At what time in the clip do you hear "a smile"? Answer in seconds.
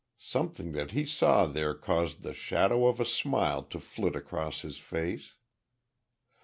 2.99-3.61